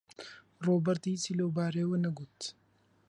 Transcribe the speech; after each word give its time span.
ڕۆبەرت 0.65 1.03
هیچی 1.11 1.37
لەو 1.39 1.49
بارەیەوە 1.57 1.97
نەگوت. 2.05 2.37